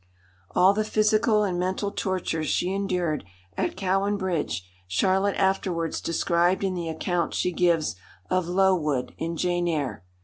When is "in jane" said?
9.19-9.67